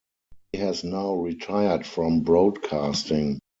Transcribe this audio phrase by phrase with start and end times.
[0.51, 3.37] He has now retired from broadcasting.